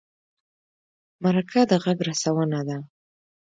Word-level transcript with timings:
مرکه 1.23 1.61
د 1.69 1.73
غږ 1.83 1.97
رسونه 2.09 2.59
ده. 2.67 2.77